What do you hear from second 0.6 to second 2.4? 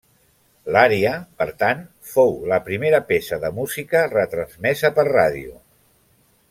L'ària, per tant, fou